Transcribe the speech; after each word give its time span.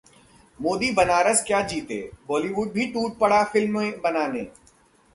मोदी 0.59 0.89
बनारस 0.91 1.43
क्या 1.47 1.61
जीते 1.67 1.99
बॉलीवुड 2.27 2.71
भी 2.71 2.85
टूट 2.91 3.17
पड़ा 3.19 3.43
फिल्में 3.43 4.01
बनाने 4.01 4.47